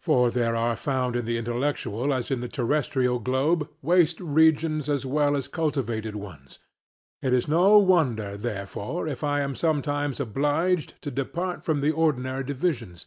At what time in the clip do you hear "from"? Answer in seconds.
11.64-11.80